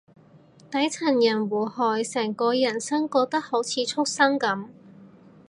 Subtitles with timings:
[0.71, 4.67] 底層人互害，成個人生過得好似畜生噉